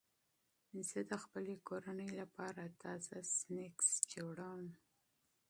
[0.89, 4.67] زه د خپلې کورنۍ لپاره تازه سنکس جوړوم.